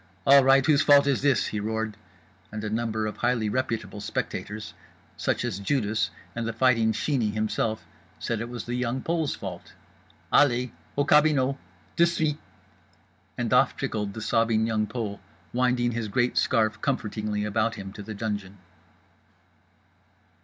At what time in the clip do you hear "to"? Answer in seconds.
17.93-18.01